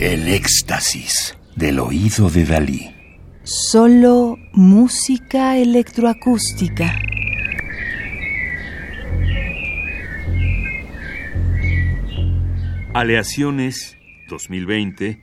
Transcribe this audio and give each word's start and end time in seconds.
El 0.00 0.28
éxtasis 0.28 1.36
del 1.56 1.78
oído 1.78 2.30
de 2.30 2.46
Dalí. 2.46 2.90
Solo 3.42 4.38
música 4.54 5.58
electroacústica. 5.58 6.98
Aleaciones 12.94 13.98
2020. 14.30 15.22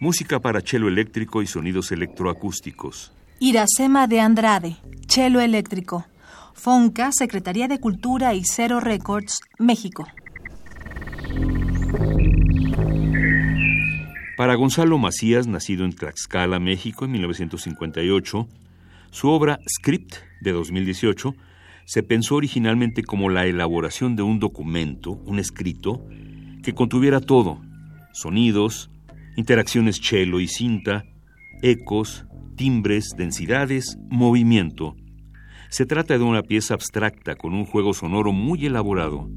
Música 0.00 0.40
para 0.40 0.60
chelo 0.60 0.88
eléctrico 0.88 1.40
y 1.40 1.46
sonidos 1.46 1.92
electroacústicos. 1.92 3.12
Iracema 3.38 4.08
de 4.08 4.18
Andrade, 4.18 4.76
chelo 5.06 5.40
eléctrico. 5.40 6.04
FONCA, 6.54 7.12
Secretaría 7.12 7.68
de 7.68 7.78
Cultura 7.78 8.34
y 8.34 8.42
Cero 8.44 8.80
Records, 8.80 9.38
México. 9.60 10.04
Para 14.36 14.54
Gonzalo 14.54 14.98
Macías, 14.98 15.46
nacido 15.46 15.86
en 15.86 15.94
Tlaxcala, 15.94 16.60
México, 16.60 17.06
en 17.06 17.12
1958, 17.12 18.46
su 19.10 19.28
obra 19.30 19.58
Script 19.66 20.16
de 20.42 20.52
2018 20.52 21.34
se 21.86 22.02
pensó 22.02 22.34
originalmente 22.34 23.02
como 23.02 23.30
la 23.30 23.46
elaboración 23.46 24.14
de 24.14 24.22
un 24.22 24.38
documento, 24.38 25.12
un 25.12 25.38
escrito, 25.38 26.06
que 26.62 26.74
contuviera 26.74 27.20
todo, 27.20 27.62
sonidos, 28.12 28.90
interacciones 29.36 30.02
cello 30.02 30.38
y 30.38 30.48
cinta, 30.48 31.06
ecos, 31.62 32.26
timbres, 32.56 33.14
densidades, 33.16 33.96
movimiento. 34.10 34.96
Se 35.70 35.86
trata 35.86 36.18
de 36.18 36.24
una 36.24 36.42
pieza 36.42 36.74
abstracta 36.74 37.36
con 37.36 37.54
un 37.54 37.64
juego 37.64 37.94
sonoro 37.94 38.32
muy 38.32 38.66
elaborado. 38.66 39.30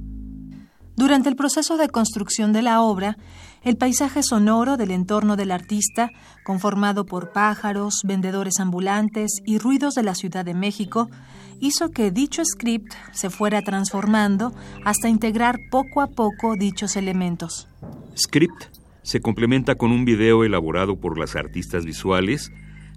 Durante 1.00 1.30
el 1.30 1.38
proceso 1.38 1.78
de 1.78 1.88
construcción 1.88 2.52
de 2.52 2.62
la 2.62 2.82
obra, 2.82 3.16
el 3.64 3.78
paisaje 3.78 4.22
sonoro 4.22 4.76
del 4.76 4.92
entorno 4.92 5.38
del 5.38 5.52
artista, 5.52 6.10
conformado 6.44 7.06
por 7.06 7.32
pájaros, 7.32 8.02
vendedores 8.04 8.60
ambulantes 8.60 9.32
y 9.46 9.60
ruidos 9.60 9.94
de 9.94 10.04
la 10.04 10.14
Ciudad 10.14 10.44
de 10.44 10.54
México, 10.54 11.10
hizo 11.62 11.92
que 11.92 12.12
dicho 12.12 12.44
script 12.44 12.92
se 13.14 13.30
fuera 13.30 13.62
transformando 13.62 14.52
hasta 14.84 15.08
integrar 15.08 15.58
poco 15.72 16.02
a 16.02 16.08
poco 16.08 16.56
dichos 16.60 16.98
elementos. 16.98 17.70
Script 18.18 18.66
se 19.02 19.22
complementa 19.22 19.76
con 19.76 19.94
un 19.94 20.04
video 20.04 20.44
elaborado 20.44 20.98
por 20.98 21.18
las 21.18 21.38
artistas 21.38 21.86
visuales, 21.86 22.52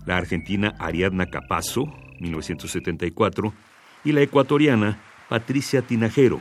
la 0.06 0.16
argentina 0.16 0.74
Ariadna 0.80 1.26
Capazo, 1.26 1.84
1974, 2.18 3.54
y 4.04 4.10
la 4.10 4.22
ecuatoriana 4.22 4.98
Patricia 5.28 5.82
Tinajero, 5.82 6.40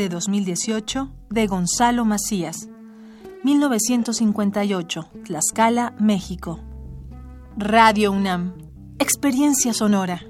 de 0.00 0.08
2018 0.08 1.10
de 1.28 1.46
Gonzalo 1.46 2.06
Macías. 2.06 2.70
1958, 3.44 5.10
Tlaxcala, 5.26 5.94
México. 6.00 6.58
Radio 7.54 8.10
UNAM. 8.10 8.54
Experiencia 8.98 9.74
sonora. 9.74 10.22